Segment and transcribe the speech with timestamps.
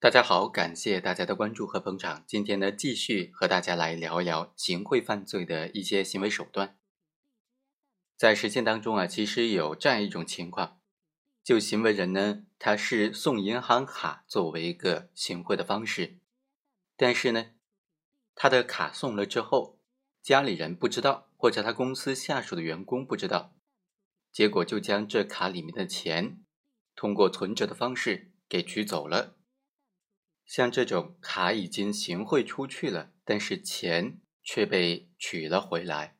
[0.00, 2.22] 大家好，感谢大家的关注和捧场。
[2.24, 6.78] 今天呢，继续和大家来聊一聊行贿犯罪的一些行为手段。
[8.16, 10.80] 在实践当中啊，其实有这样一种情况，
[11.42, 16.20] 就行为人呢，他是送银行卡作为一个行贿的方式，
[16.96, 17.46] 但是呢，
[18.36, 19.80] 他的卡送了之后，
[20.22, 23.56] 家里人不知道，或者他公司下属的员工不知道，
[24.30, 26.44] 结果就将这卡里面的钱
[26.94, 29.34] 通过存折的方式给取走了。
[30.48, 36.16] 像这种卡已经行贿出去了，但是钱却被取了回来，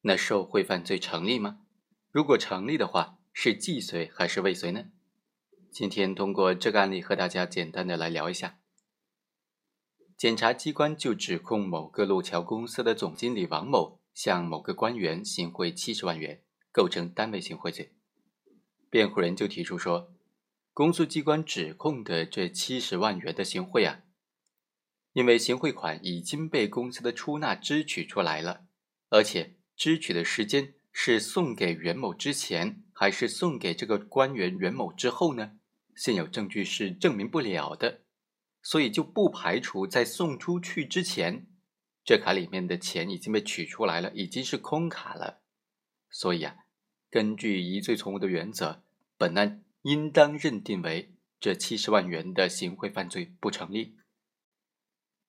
[0.00, 1.60] 那受贿犯罪成立吗？
[2.10, 4.86] 如果成立的话，是既遂还是未遂呢？
[5.70, 8.58] 今天通过这个案例和大家简单的来聊一下。
[10.16, 16.42] 检察机关就指控某个路桥公司的总经理王某向某个官员行贿七十万元，
[16.72, 17.92] 构成单位行贿罪。
[18.90, 20.12] 辩护人就提出说。
[20.78, 24.04] 公诉机关指控的这七十万元的行贿啊，
[25.12, 28.68] 因为行贿款已经被公司的出纳支取出来了，
[29.08, 35.58] 而且支取的时间是送给袁某之前，还是送给这个官员袁某之后呢？
[35.96, 38.02] 现有证据是证明不了的，
[38.62, 41.48] 所以就不排除在送出去之前，
[42.04, 45.40] 这卡里面的钱已经被取出来了，已经是空卡了。
[46.08, 46.54] 所以啊，
[47.10, 48.84] 根据疑罪从无的原则，
[49.16, 49.64] 本案。
[49.88, 53.96] 应当认定为这七十万元的行贿犯罪不成立。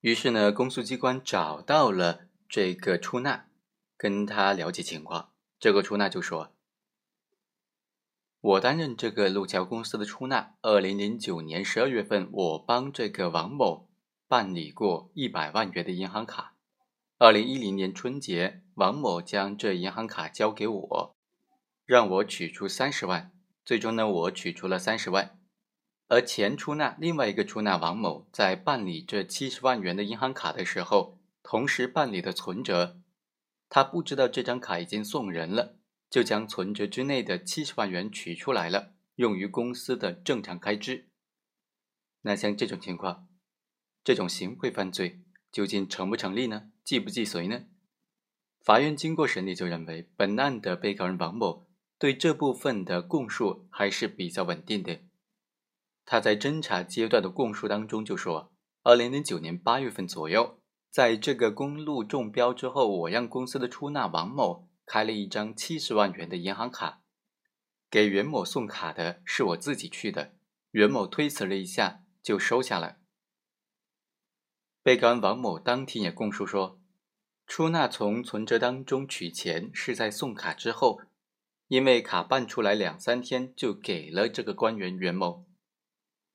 [0.02, 3.47] 于是呢，公诉机关找到了这个出纳，
[3.95, 5.31] 跟他了解情况。
[5.57, 6.53] 这个出纳就说
[8.41, 10.55] ：“我担任这个路桥公司的出纳。
[10.61, 13.87] 二零零九年十二月份，我帮这个王某
[14.27, 16.55] 办理过一百万元的银行卡。
[17.17, 21.15] 二零一零年春节，王某将这银行卡交给我，
[21.85, 23.31] 让我取出三十万。”
[23.70, 25.39] 最终呢，我取出了三十万，
[26.08, 33.00] 而前出纳另外一个出纳王某在办理这七十万元的银行卡的时候，同时办理的存折，
[33.70, 35.77] 他不知道这张卡已经送人了，
[36.10, 41.08] 就将存折之内的七十万元取出来了，用于公司的正常开支。
[42.23, 43.27] 那像这种情况，
[44.04, 46.72] 这种行贿犯罪究竟成不成立呢？
[46.83, 47.66] 既不既遂呢？
[48.61, 51.68] 法院经过审理就认为，本案的被告人王某。
[51.99, 55.02] 对这部分的供述还是比较稳定的。
[56.05, 67.02] 他在侦查阶段的供述当中就说：，二零零九年八月份左右，在这个公路中标之后，我让公司的出纳王某开了一张七十万元的银行卡，
[67.92, 70.33] 给袁某送卡的是我自己去的。
[70.71, 72.95] 袁某推辞了一下，就收下了。
[74.81, 76.80] 被告人王某当庭也供述说，
[77.45, 81.02] 出纳从存折当中取钱是在送卡之后。
[81.69, 85.45] 因为卡办出来两三天就给了这个官员袁某，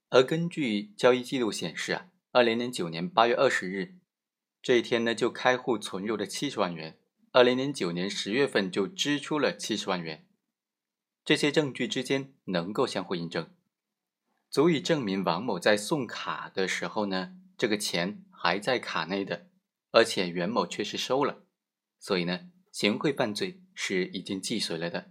[0.09, 3.97] 而根据交易记录显示啊，二零零九年八月二十日
[4.63, 7.01] 这一天呢就开户存入了七十万元，
[7.33, 10.25] 二零零九年十月份就支出了七十万元，
[11.25, 13.53] 这些证据之间能够相互印证，
[14.49, 19.49] 足以证明王某在送卡的时候呢，这个钱还在卡内的，
[19.91, 21.43] 而且袁某确实收了，
[21.99, 25.11] 所以呢，行贿犯罪是已经既遂了的。